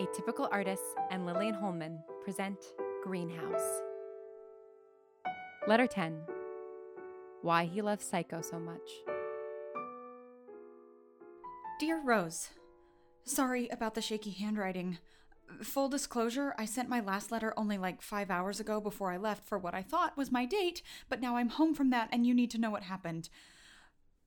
Atypical 0.00 0.48
Artists 0.50 0.96
and 1.12 1.24
Lillian 1.24 1.54
Holman 1.54 2.00
present 2.24 2.58
Greenhouse. 3.04 3.80
Letter 5.68 5.86
10 5.86 6.20
Why 7.42 7.64
He 7.66 7.80
Loves 7.80 8.04
Psycho 8.04 8.40
So 8.40 8.58
Much. 8.58 8.90
Dear 11.78 12.02
Rose, 12.02 12.48
sorry 13.24 13.68
about 13.68 13.94
the 13.94 14.02
shaky 14.02 14.32
handwriting. 14.32 14.98
Full 15.62 15.88
disclosure, 15.88 16.54
I 16.58 16.64
sent 16.64 16.88
my 16.88 16.98
last 16.98 17.30
letter 17.30 17.54
only 17.56 17.78
like 17.78 18.02
five 18.02 18.32
hours 18.32 18.58
ago 18.58 18.80
before 18.80 19.12
I 19.12 19.16
left 19.16 19.46
for 19.46 19.58
what 19.58 19.74
I 19.74 19.82
thought 19.82 20.16
was 20.16 20.32
my 20.32 20.44
date, 20.44 20.82
but 21.08 21.20
now 21.20 21.36
I'm 21.36 21.50
home 21.50 21.72
from 21.72 21.90
that 21.90 22.08
and 22.10 22.26
you 22.26 22.34
need 22.34 22.50
to 22.50 22.58
know 22.58 22.70
what 22.70 22.82
happened. 22.82 23.28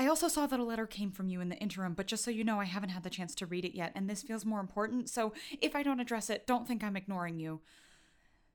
I 0.00 0.06
also 0.06 0.28
saw 0.28 0.46
that 0.46 0.58
a 0.58 0.64
letter 0.64 0.86
came 0.86 1.10
from 1.10 1.28
you 1.28 1.42
in 1.42 1.50
the 1.50 1.58
interim, 1.58 1.92
but 1.92 2.06
just 2.06 2.24
so 2.24 2.30
you 2.30 2.42
know, 2.42 2.58
I 2.58 2.64
haven't 2.64 2.88
had 2.88 3.02
the 3.02 3.10
chance 3.10 3.34
to 3.34 3.44
read 3.44 3.66
it 3.66 3.76
yet, 3.76 3.92
and 3.94 4.08
this 4.08 4.22
feels 4.22 4.46
more 4.46 4.60
important, 4.60 5.10
so 5.10 5.34
if 5.60 5.76
I 5.76 5.82
don't 5.82 6.00
address 6.00 6.30
it, 6.30 6.46
don't 6.46 6.66
think 6.66 6.82
I'm 6.82 6.96
ignoring 6.96 7.38
you. 7.38 7.60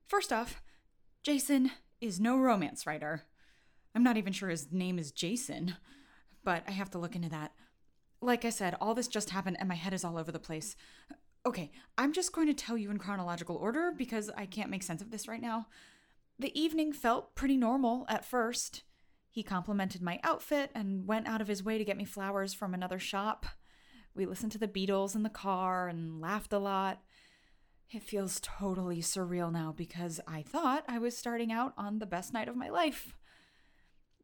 First 0.08 0.34
off, 0.34 0.63
Jason 1.22 1.70
is 2.02 2.20
no 2.20 2.36
romance 2.36 2.88
writer. 2.88 3.26
I'm 3.94 4.02
not 4.02 4.17
even 4.17 4.34
sure 4.34 4.50
his 4.50 4.72
name 4.72 4.98
is 4.98 5.12
Jason, 5.12 5.76
but 6.44 6.63
I 6.67 6.72
have 6.72 6.89
to 6.89 6.98
look 6.98 7.16
into 7.16 7.30
that. 7.30 7.52
Like 8.22 8.44
I 8.44 8.50
said, 8.50 8.75
all 8.81 8.95
this 8.95 9.08
just 9.08 9.30
happened 9.30 9.58
and 9.59 9.70
my 9.70 9.75
head 9.75 9.94
is 9.94 10.03
all 10.03 10.17
over 10.17 10.31
the 10.31 10.39
place. 10.39 10.75
Okay, 11.45 11.72
I'm 11.95 12.12
just 12.12 12.34
going 12.34 12.48
to 12.48 12.55
tell 12.55 12.75
you 12.75 12.89
in 12.89 12.98
chronological 12.98 13.58
order 13.58 13.94
because 13.95 14.31
I 14.36 14.48
can't 14.48 14.72
make 14.72 14.81
sense 14.81 15.00
of 15.00 15.12
this 15.12 15.27
right 15.27 15.41
now. 15.41 15.67
The 16.39 16.59
evening 16.59 16.92
felt 16.92 17.36
pretty 17.36 17.55
normal 17.55 18.08
at 18.09 18.25
first. 18.25 18.81
He 19.36 19.44
complimented 19.44 20.02
my 20.02 20.22
outfit 20.23 20.72
and 20.73 21.05
went 21.05 21.28
out 21.28 21.41
of 21.41 21.50
his 21.50 21.61
way 21.61 21.78
to 21.78 21.83
get 21.83 21.97
me 21.97 22.05
flowers 22.05 22.53
from 22.53 22.73
another 22.73 22.97
shop. 22.97 23.45
We 24.16 24.25
listened 24.25 24.53
to 24.53 24.58
the 24.58 24.66
Beatles 24.66 25.14
in 25.14 25.23
the 25.23 25.30
car 25.30 25.89
and 25.89 26.22
laughed 26.22 26.53
a 26.53 26.58
lot. 26.58 27.02
It 27.92 28.02
feels 28.02 28.39
totally 28.42 29.02
surreal 29.02 29.52
now 29.52 29.73
because 29.75 30.22
I 30.25 30.42
thought 30.42 30.86
I 30.88 31.00
was 31.00 31.17
starting 31.17 31.52
out 31.52 31.73
on 31.77 32.00
the 32.00 32.05
best 32.05 32.31
night 32.31 32.47
of 32.47 32.55
my 32.55 32.69
life. 32.69 33.14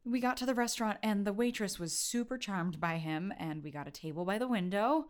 We 0.06 0.22
got 0.22 0.38
to 0.38 0.46
the 0.46 0.56
restaurant 0.56 0.98
and 1.04 1.28
the 1.28 1.34
waitress 1.34 1.78
was 1.78 1.92
super 1.92 2.38
charmed 2.38 2.80
by 2.80 2.96
him, 2.96 3.34
and 3.38 3.62
we 3.62 3.70
got 3.70 3.90
a 3.90 3.92
table 3.92 4.24
by 4.24 4.38
the 4.38 4.48
window. 4.48 5.08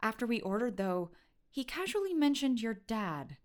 After 0.00 0.28
we 0.28 0.40
ordered, 0.42 0.76
though, 0.76 1.10
he 1.50 1.64
casually 1.64 2.14
mentioned 2.14 2.60
your 2.60 2.74
dad. 2.74 3.36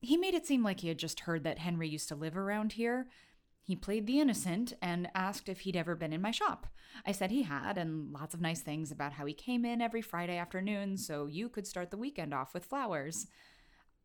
He 0.00 0.16
made 0.16 0.34
it 0.34 0.44
seem 0.44 0.64
like 0.64 0.80
he 0.80 0.88
had 0.88 0.98
just 0.98 1.20
heard 1.20 1.44
that 1.44 1.60
Henry 1.60 1.88
used 1.88 2.08
to 2.08 2.16
live 2.16 2.36
around 2.36 2.72
here. 2.72 3.06
He 3.68 3.76
played 3.76 4.06
the 4.06 4.18
innocent 4.18 4.72
and 4.80 5.10
asked 5.14 5.46
if 5.46 5.60
he'd 5.60 5.76
ever 5.76 5.94
been 5.94 6.14
in 6.14 6.22
my 6.22 6.30
shop. 6.30 6.68
I 7.04 7.12
said 7.12 7.30
he 7.30 7.42
had, 7.42 7.76
and 7.76 8.10
lots 8.14 8.32
of 8.32 8.40
nice 8.40 8.62
things 8.62 8.90
about 8.90 9.12
how 9.12 9.26
he 9.26 9.34
came 9.34 9.66
in 9.66 9.82
every 9.82 10.00
Friday 10.00 10.38
afternoon 10.38 10.96
so 10.96 11.26
you 11.26 11.50
could 11.50 11.66
start 11.66 11.90
the 11.90 11.98
weekend 11.98 12.32
off 12.32 12.54
with 12.54 12.64
flowers. 12.64 13.26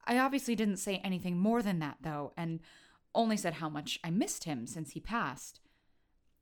I 0.05 0.19
obviously 0.19 0.53
didn't 0.53 0.79
say 0.79 0.97
anything 0.97 1.37
more 1.37 1.61
than 1.61 1.79
that, 1.79 1.99
though, 2.01 2.33
and 2.35 2.59
only 3.15 3.37
said 3.37 3.53
how 3.53 3.69
much 3.69 4.01
I 4.03 4.09
missed 4.09 4.43
him 4.43 4.67
since 4.67 4.91
he 4.91 4.99
passed. 4.99 5.61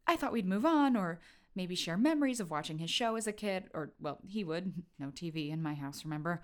I 0.07 0.15
thought 0.15 0.33
we'd 0.33 0.47
move 0.47 0.65
on, 0.65 0.97
or 0.97 1.19
maybe 1.53 1.75
share 1.75 1.97
memories 1.97 2.39
of 2.39 2.49
watching 2.49 2.79
his 2.79 2.89
show 2.89 3.17
as 3.17 3.27
a 3.27 3.31
kid, 3.31 3.65
or, 3.75 3.93
well, 3.99 4.17
he 4.27 4.43
would. 4.43 4.73
No 4.97 5.09
TV 5.09 5.51
in 5.51 5.61
my 5.61 5.75
house, 5.75 6.03
remember? 6.03 6.41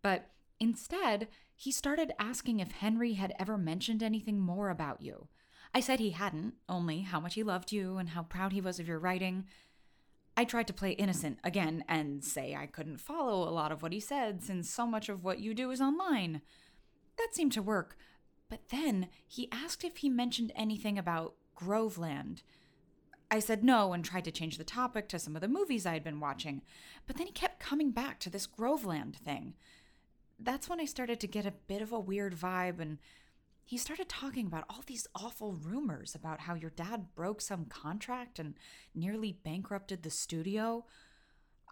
But 0.00 0.30
instead, 0.58 1.28
he 1.54 1.70
started 1.70 2.14
asking 2.18 2.60
if 2.60 2.70
Henry 2.70 3.12
had 3.12 3.34
ever 3.38 3.58
mentioned 3.58 4.02
anything 4.02 4.40
more 4.40 4.70
about 4.70 5.02
you. 5.02 5.28
I 5.76 5.80
said 5.80 6.00
he 6.00 6.12
hadn't, 6.12 6.54
only 6.70 7.02
how 7.02 7.20
much 7.20 7.34
he 7.34 7.42
loved 7.42 7.70
you 7.70 7.98
and 7.98 8.08
how 8.08 8.22
proud 8.22 8.54
he 8.54 8.62
was 8.62 8.80
of 8.80 8.88
your 8.88 8.98
writing. 8.98 9.44
I 10.34 10.46
tried 10.46 10.68
to 10.68 10.72
play 10.72 10.92
innocent 10.92 11.38
again 11.44 11.84
and 11.86 12.24
say 12.24 12.54
I 12.54 12.64
couldn't 12.64 12.96
follow 12.96 13.46
a 13.46 13.52
lot 13.52 13.70
of 13.70 13.82
what 13.82 13.92
he 13.92 14.00
said 14.00 14.42
since 14.42 14.70
so 14.70 14.86
much 14.86 15.10
of 15.10 15.22
what 15.22 15.38
you 15.38 15.52
do 15.52 15.70
is 15.70 15.82
online. 15.82 16.40
That 17.18 17.34
seemed 17.34 17.52
to 17.52 17.62
work, 17.62 17.98
but 18.48 18.70
then 18.70 19.08
he 19.26 19.52
asked 19.52 19.84
if 19.84 19.98
he 19.98 20.08
mentioned 20.08 20.50
anything 20.56 20.96
about 20.96 21.34
Groveland. 21.54 22.42
I 23.30 23.38
said 23.38 23.62
no 23.62 23.92
and 23.92 24.02
tried 24.02 24.24
to 24.24 24.32
change 24.32 24.56
the 24.56 24.64
topic 24.64 25.10
to 25.10 25.18
some 25.18 25.36
of 25.36 25.42
the 25.42 25.46
movies 25.46 25.84
I 25.84 25.92
had 25.92 26.04
been 26.04 26.20
watching, 26.20 26.62
but 27.06 27.18
then 27.18 27.26
he 27.26 27.34
kept 27.34 27.60
coming 27.60 27.90
back 27.90 28.18
to 28.20 28.30
this 28.30 28.46
Groveland 28.46 29.16
thing. 29.16 29.52
That's 30.38 30.70
when 30.70 30.80
I 30.80 30.86
started 30.86 31.20
to 31.20 31.26
get 31.26 31.44
a 31.44 31.52
bit 31.66 31.82
of 31.82 31.92
a 31.92 32.00
weird 32.00 32.34
vibe, 32.34 32.80
and 32.80 32.96
he 33.66 33.76
started 33.76 34.08
talking 34.08 34.46
about 34.46 34.64
all 34.70 34.84
these 34.86 35.08
awful 35.16 35.52
rumors 35.52 36.14
about 36.14 36.40
how 36.40 36.54
your 36.54 36.70
dad 36.70 37.08
broke 37.16 37.40
some 37.40 37.64
contract 37.64 38.38
and 38.38 38.54
nearly 38.94 39.32
bankrupted 39.32 40.04
the 40.04 40.10
studio. 40.10 40.84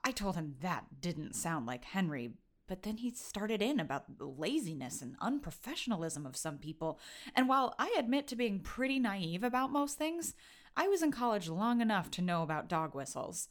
I 0.03 0.11
told 0.11 0.35
him 0.35 0.57
that 0.61 1.01
didn't 1.01 1.37
sound 1.37 1.67
like 1.67 1.85
Henry, 1.85 2.33
but 2.67 2.83
then 2.83 2.97
he 2.97 3.13
started 3.13 3.63
in 3.63 3.79
about 3.79 4.19
the 4.19 4.25
laziness 4.25 5.03
and 5.03 5.17
unprofessionalism 5.21 6.27
of 6.27 6.37
some 6.37 6.59
people. 6.59 6.99
And 7.37 7.49
while 7.49 7.77
I 7.79 7.95
admit 7.97 8.27
to 8.29 8.37
being 8.37 8.59
pretty 8.59 8.99
naive 8.99 9.45
about 9.45 9.71
most 9.71 9.97
things, 9.97 10.35
I 10.77 10.89
was 10.89 11.01
in 11.01 11.13
college 11.13 11.49
long 11.49 11.81
enough 11.81 12.11
to 12.13 12.23
know 12.23 12.43
about 12.43 12.69
dog 12.69 12.97
whistles. 12.97 13.49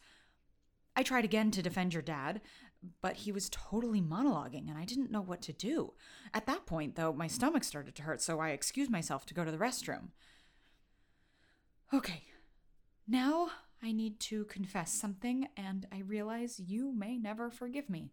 I 0.98 1.04
tried 1.04 1.24
again 1.24 1.50
to 1.52 1.62
defend 1.62 1.94
your 1.94 2.04
dad, 2.04 2.42
but 3.02 3.18
he 3.18 3.32
was 3.32 3.50
totally 3.50 4.02
monologuing 4.02 4.70
and 4.70 4.78
I 4.78 4.86
didn't 4.86 5.12
know 5.12 5.22
what 5.22 5.42
to 5.44 5.54
do. 5.54 5.94
At 6.34 6.46
that 6.48 6.66
point, 6.66 6.96
though, 6.96 7.14
my 7.14 7.28
stomach 7.28 7.64
started 7.64 7.96
to 7.96 8.04
hurt, 8.04 8.22
so 8.22 8.40
I 8.40 8.50
excused 8.50 8.92
myself 8.92 9.26
to 9.28 9.34
go 9.34 9.44
to 9.46 9.52
the 9.52 9.58
restroom. 9.58 10.10
Okay, 11.94 12.24
now 13.08 13.50
I 13.84 13.92
need 13.92 14.20
to 14.22 14.46
confess 14.46 14.94
something, 14.94 15.50
and 15.58 15.86
I 15.92 16.00
realize 16.00 16.60
you 16.60 16.94
may 16.94 17.18
never 17.18 17.52
forgive 17.52 17.90
me. 17.90 18.12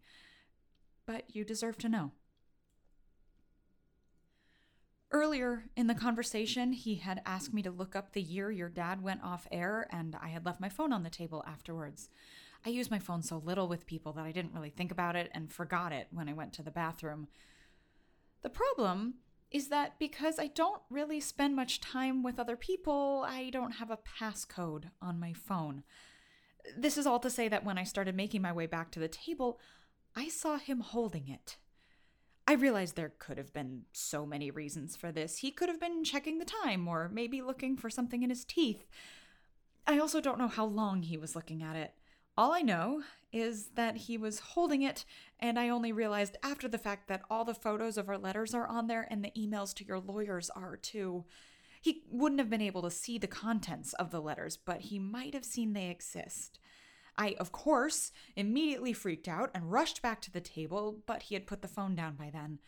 But 1.06 1.34
you 1.34 1.44
deserve 1.44 1.78
to 1.78 1.88
know. 1.88 2.12
Earlier 5.12 5.64
in 5.76 5.86
the 5.86 5.94
conversation, 5.94 6.72
he 6.72 6.96
had 6.96 7.22
asked 7.24 7.54
me 7.54 7.62
to 7.62 7.70
look 7.70 7.96
up 7.96 8.12
the 8.12 8.22
year 8.22 8.50
your 8.50 8.68
dad 8.68 9.02
went 9.02 9.22
off 9.22 9.46
air, 9.50 9.86
and 9.90 10.16
I 10.20 10.28
had 10.28 10.44
left 10.44 10.60
my 10.60 10.68
phone 10.68 10.92
on 10.92 11.04
the 11.04 11.10
table 11.10 11.44
afterwards. 11.46 12.10
I 12.64 12.70
use 12.70 12.90
my 12.90 12.98
phone 12.98 13.22
so 13.22 13.38
little 13.38 13.68
with 13.68 13.86
people 13.86 14.12
that 14.12 14.24
I 14.24 14.32
didn't 14.32 14.54
really 14.54 14.70
think 14.70 14.92
about 14.92 15.16
it 15.16 15.30
and 15.32 15.52
forgot 15.52 15.92
it 15.92 16.08
when 16.10 16.28
I 16.28 16.34
went 16.34 16.52
to 16.54 16.62
the 16.62 16.70
bathroom. 16.70 17.28
The 18.42 18.50
problem 18.50 19.14
is 19.50 19.68
that 19.68 19.98
because 19.98 20.38
I 20.38 20.46
don't 20.48 20.82
really 20.90 21.20
spend 21.20 21.56
much 21.56 21.80
time 21.80 22.22
with 22.22 22.38
other 22.38 22.56
people, 22.56 23.24
I 23.26 23.50
don't 23.50 23.72
have 23.72 23.90
a 23.90 23.98
passcode 23.98 24.84
on 25.02 25.18
my 25.18 25.32
phone. 25.32 25.82
This 26.76 26.96
is 26.98 27.06
all 27.06 27.18
to 27.20 27.30
say 27.30 27.48
that 27.48 27.64
when 27.64 27.78
I 27.78 27.84
started 27.84 28.14
making 28.14 28.42
my 28.42 28.52
way 28.52 28.66
back 28.66 28.90
to 28.92 29.00
the 29.00 29.08
table, 29.08 29.58
I 30.14 30.28
saw 30.28 30.58
him 30.58 30.80
holding 30.80 31.28
it. 31.28 31.56
I 32.46 32.54
realized 32.54 32.96
there 32.96 33.12
could 33.18 33.38
have 33.38 33.52
been 33.52 33.82
so 33.92 34.26
many 34.26 34.50
reasons 34.50 34.96
for 34.96 35.12
this. 35.12 35.38
He 35.38 35.50
could 35.50 35.68
have 35.68 35.80
been 35.80 36.04
checking 36.04 36.38
the 36.38 36.44
time 36.44 36.86
or 36.86 37.08
maybe 37.08 37.42
looking 37.42 37.76
for 37.76 37.90
something 37.90 38.22
in 38.22 38.30
his 38.30 38.44
teeth. 38.44 38.86
I 39.86 39.98
also 39.98 40.20
don't 40.20 40.38
know 40.38 40.48
how 40.48 40.66
long 40.66 41.02
he 41.02 41.16
was 41.16 41.34
looking 41.34 41.62
at 41.62 41.76
it. 41.76 41.94
All 42.36 42.52
I 42.52 42.62
know 42.62 43.02
is 43.32 43.68
that 43.74 43.96
he 43.96 44.16
was 44.16 44.40
holding 44.40 44.82
it, 44.82 45.04
and 45.38 45.58
I 45.58 45.68
only 45.68 45.92
realized 45.92 46.36
after 46.42 46.68
the 46.68 46.78
fact 46.78 47.08
that 47.08 47.22
all 47.30 47.44
the 47.44 47.54
photos 47.54 47.98
of 47.98 48.08
our 48.08 48.18
letters 48.18 48.54
are 48.54 48.66
on 48.66 48.86
there 48.86 49.06
and 49.10 49.24
the 49.24 49.32
emails 49.36 49.74
to 49.74 49.84
your 49.84 50.00
lawyers 50.00 50.50
are 50.50 50.76
too. 50.76 51.24
He 51.80 52.02
wouldn't 52.10 52.40
have 52.40 52.50
been 52.50 52.60
able 52.60 52.82
to 52.82 52.90
see 52.90 53.18
the 53.18 53.26
contents 53.26 53.92
of 53.94 54.10
the 54.10 54.20
letters, 54.20 54.56
but 54.56 54.80
he 54.82 54.98
might 54.98 55.34
have 55.34 55.44
seen 55.44 55.72
they 55.72 55.90
exist. 55.90 56.58
I, 57.16 57.36
of 57.38 57.52
course, 57.52 58.12
immediately 58.36 58.92
freaked 58.92 59.28
out 59.28 59.50
and 59.54 59.70
rushed 59.70 60.02
back 60.02 60.20
to 60.22 60.32
the 60.32 60.40
table, 60.40 61.02
but 61.06 61.24
he 61.24 61.34
had 61.34 61.46
put 61.46 61.62
the 61.62 61.68
phone 61.68 61.94
down 61.94 62.16
by 62.16 62.30
then. 62.30 62.58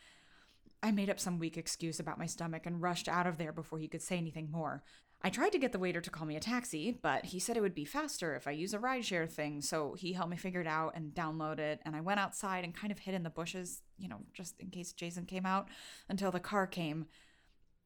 I 0.83 0.91
made 0.91 1.09
up 1.09 1.21
some 1.21 1.39
weak 1.39 1.57
excuse 1.57 2.01
about 2.01 2.19
my 2.19 2.27
stomach 2.27 2.67
and 2.67 2.83
rushed 2.83 3.09
out 3.09 3.27
of 3.27 3.39
there 3.39 3.53
before 3.53 3.79
he 3.79 3.89
could 3.89 4.03
say 4.03 4.17
anything 4.17 4.51
more. 4.51 4.83
I 5.25 5.31
tried 5.31 5.53
to 5.53 5.59
get 5.59 5.71
the 5.71 5.79
waiter 5.79 6.01
to 6.01 6.11
call 6.11 6.27
me 6.27 6.37
a 6.37 6.41
taxi, 6.41 6.99
but 7.01 7.27
he 7.27 7.39
said 7.39 7.57
it 7.57 7.61
would 7.61 7.75
be 7.75 7.85
faster 7.85 8.35
if 8.35 8.49
I 8.49 8.51
use 8.51 8.75
a 8.75 8.79
rideshare 8.79 9.31
thing, 9.31 9.61
so 9.61 9.95
he 9.95 10.13
helped 10.13 10.31
me 10.31 10.37
figure 10.37 10.61
it 10.61 10.67
out 10.67 10.97
and 10.97 11.15
download 11.15 11.61
it. 11.61 11.81
And 11.85 11.95
I 11.95 12.01
went 12.01 12.19
outside 12.19 12.65
and 12.65 12.75
kind 12.75 12.91
of 12.91 12.99
hid 12.99 13.15
in 13.15 13.23
the 13.23 13.31
bushes, 13.31 13.83
you 13.99 14.09
know, 14.09 14.19
just 14.35 14.59
in 14.59 14.71
case 14.71 14.93
Jason 14.93 15.25
came 15.25 15.47
out, 15.47 15.69
until 16.09 16.33
the 16.33 16.41
car 16.41 16.67
came. 16.67 17.07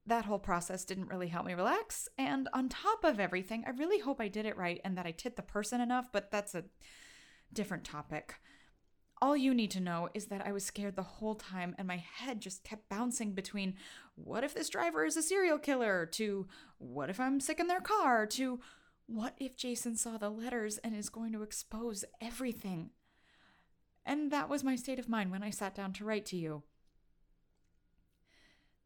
That 0.06 0.24
whole 0.24 0.38
process 0.38 0.84
didn't 0.84 1.08
really 1.08 1.28
help 1.28 1.44
me 1.44 1.52
relax. 1.52 2.08
And 2.16 2.48
on 2.54 2.68
top 2.70 3.04
of 3.04 3.20
everything, 3.20 3.64
I 3.66 3.70
really 3.70 3.98
hope 3.98 4.20
I 4.20 4.28
did 4.28 4.46
it 4.46 4.56
right 4.56 4.80
and 4.84 4.96
that 4.96 5.06
I 5.06 5.10
tipped 5.10 5.36
the 5.36 5.42
person 5.42 5.80
enough, 5.80 6.06
but 6.12 6.30
that's 6.30 6.54
a 6.54 6.64
different 7.52 7.84
topic. 7.84 8.36
All 9.22 9.36
you 9.36 9.54
need 9.54 9.70
to 9.70 9.80
know 9.80 10.10
is 10.12 10.26
that 10.26 10.46
I 10.46 10.52
was 10.52 10.64
scared 10.64 10.94
the 10.94 11.02
whole 11.02 11.34
time 11.34 11.74
and 11.78 11.88
my 11.88 11.96
head 11.96 12.40
just 12.40 12.64
kept 12.64 12.88
bouncing 12.88 13.32
between 13.32 13.74
what 14.14 14.44
if 14.44 14.54
this 14.54 14.68
driver 14.68 15.04
is 15.04 15.16
a 15.16 15.22
serial 15.22 15.58
killer 15.58 16.04
to 16.12 16.46
what 16.78 17.08
if 17.08 17.18
I'm 17.18 17.40
sick 17.40 17.58
in 17.58 17.66
their 17.66 17.80
car 17.80 18.26
to 18.26 18.60
what 19.06 19.34
if 19.38 19.56
Jason 19.56 19.96
saw 19.96 20.18
the 20.18 20.28
letters 20.28 20.78
and 20.78 20.94
is 20.94 21.08
going 21.08 21.32
to 21.32 21.42
expose 21.42 22.04
everything. 22.20 22.90
And 24.04 24.30
that 24.30 24.48
was 24.48 24.62
my 24.62 24.76
state 24.76 24.98
of 24.98 25.08
mind 25.08 25.30
when 25.30 25.42
I 25.42 25.50
sat 25.50 25.74
down 25.74 25.92
to 25.94 26.04
write 26.04 26.26
to 26.26 26.36
you. 26.36 26.62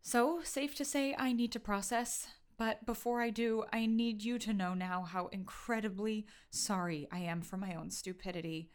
So, 0.02 0.40
safe 0.42 0.74
to 0.76 0.84
say, 0.84 1.14
I 1.18 1.32
need 1.32 1.52
to 1.52 1.60
process. 1.60 2.28
But 2.56 2.84
before 2.86 3.20
I 3.20 3.30
do, 3.30 3.64
I 3.72 3.86
need 3.86 4.22
you 4.22 4.38
to 4.38 4.52
know 4.52 4.74
now 4.74 5.02
how 5.02 5.28
incredibly 5.28 6.26
sorry 6.50 7.08
I 7.10 7.20
am 7.20 7.42
for 7.42 7.56
my 7.56 7.74
own 7.74 7.90
stupidity. 7.90 8.70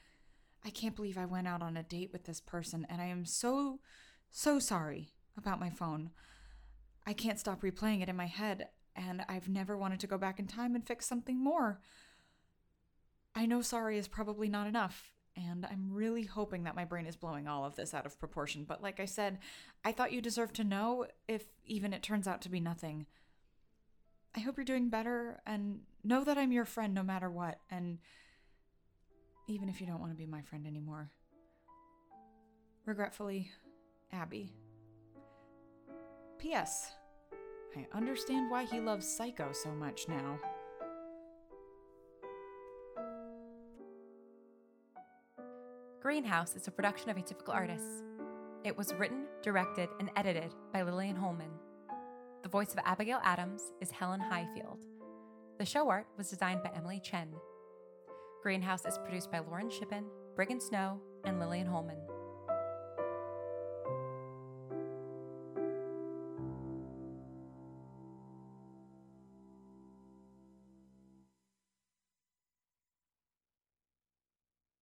I 0.66 0.72
can't 0.72 0.96
believe 0.96 1.18
I 1.18 1.26
went 1.26 1.48
out 1.48 1.62
on 1.62 1.78
a 1.78 1.84
date 1.84 2.10
with 2.12 2.26
this 2.26 2.42
person, 2.42 2.88
and 2.90 3.00
I 3.00 3.06
am 3.06 3.24
so, 3.24 3.80
so 4.32 4.58
sorry 4.58 5.14
about 5.38 5.60
my 5.60 5.70
phone. 5.70 6.10
I 7.06 7.14
can't 7.14 7.40
stop 7.40 7.62
replaying 7.62 8.02
it 8.02 8.10
in 8.10 8.16
my 8.16 8.26
head, 8.26 8.70
and 8.96 9.24
I've 9.30 9.48
never 9.48 9.78
wanted 9.78 10.00
to 10.00 10.08
go 10.08 10.18
back 10.18 10.40
in 10.40 10.48
time 10.48 10.74
and 10.74 10.86
fix 10.86 11.06
something 11.06 11.42
more. 11.42 11.82
I 13.36 13.46
know 13.46 13.62
sorry 13.62 14.00
is 14.00 14.08
probably 14.08 14.50
not 14.50 14.66
enough, 14.66 15.12
and 15.38 15.68
I'm 15.68 15.92
really 15.92 16.24
hoping 16.24 16.64
that 16.64 16.76
my 16.76 16.86
brain 16.86 17.06
is 17.06 17.16
blowing 17.16 17.48
all 17.48 17.64
of 17.64 17.76
this 17.76 17.94
out 17.94 18.08
of 18.08 18.20
proportion, 18.20 18.66
but 18.68 18.82
like 18.82 19.00
I 19.00 19.06
said, 19.06 19.38
I 19.84 19.92
thought 19.92 20.14
you 20.14 20.22
deserved 20.22 20.56
to 20.56 20.64
know 20.64 21.06
if 21.28 21.46
even 21.66 21.94
it 21.94 22.02
turns 22.02 22.28
out 22.28 22.42
to 22.42 22.50
be 22.50 22.60
nothing. 22.60 23.06
I 24.36 24.40
hope 24.40 24.58
you're 24.58 24.66
doing 24.66 24.90
better, 24.90 25.42
and 25.46 25.82
know 26.04 26.24
that 26.24 26.40
I'm 26.40 26.52
your 26.52 26.66
friend 26.66 26.96
no 26.96 27.04
matter 27.04 27.30
what, 27.30 27.60
and 27.70 28.00
even 29.48 29.70
if 29.70 29.80
you 29.80 29.88
don't 29.88 30.00
want 30.00 30.12
to 30.12 30.18
be 30.18 30.26
my 30.26 30.42
friend 30.42 30.66
anymore. 30.66 31.10
Regretfully, 32.86 33.52
Abby. 34.12 34.54
P.S. 36.38 36.92
I 37.76 37.86
understand 37.94 38.50
why 38.50 38.66
he 38.66 38.80
loves 38.80 39.08
Psycho 39.08 39.52
so 39.52 39.72
much 39.72 40.08
now. 40.08 40.40
Greenhouse 46.02 46.56
is 46.56 46.68
a 46.68 46.72
production 46.72 47.10
of 47.10 47.18
Atypical 47.18 47.54
Artists. 47.54 48.04
It 48.64 48.78
was 48.78 48.94
written, 48.94 49.26
directed, 49.42 49.90
and 50.00 50.12
edited 50.16 50.54
by 50.72 50.84
Lillian 50.84 51.16
Holman. 51.16 51.50
The 52.44 52.50
voice 52.50 52.72
of 52.72 52.80
Abigail 52.86 53.20
Adams 53.24 53.64
is 53.82 53.90
Helen 53.90 54.20
Highfield. 54.20 54.78
The 55.58 55.66
show 55.66 55.90
art 55.90 56.06
was 56.16 56.30
designed 56.30 56.62
by 56.62 56.72
Emily 56.76 57.02
Chen. 57.04 57.30
Greenhouse 58.46 58.86
is 58.86 59.00
produced 59.00 59.32
by 59.32 59.40
Lauren 59.40 59.72
Shippen, 59.72 60.06
Brigham 60.36 60.60
Snow, 60.60 61.02
and 61.24 61.40
Lillian 61.40 61.66
Holman. 61.66 61.98